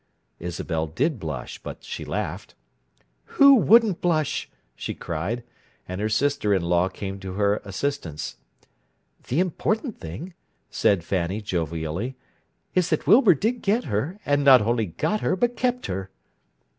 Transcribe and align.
Isabel 0.39 0.87
did 0.87 1.19
blush, 1.19 1.59
but 1.59 1.83
she 1.83 2.03
laughed. 2.05 2.55
"Who 3.37 3.53
wouldn't 3.53 4.01
blush!" 4.01 4.49
she 4.75 4.95
cried, 4.95 5.43
and 5.87 6.01
her 6.01 6.09
sister 6.09 6.55
in 6.55 6.63
law 6.63 6.89
came 6.89 7.19
to 7.19 7.33
her 7.33 7.57
assistance. 7.63 8.37
"The 9.27 9.39
important 9.39 9.99
thing," 9.99 10.33
said 10.71 11.03
Fanny 11.03 11.39
jovially, 11.39 12.15
"is 12.73 12.89
that 12.89 13.05
Wilbur 13.05 13.35
did 13.35 13.61
get 13.61 13.83
her, 13.83 14.19
and 14.25 14.43
not 14.43 14.63
only 14.63 14.87
got 14.87 15.21
her, 15.21 15.35
but 15.35 15.55
kept 15.55 15.85
her!" 15.85 16.09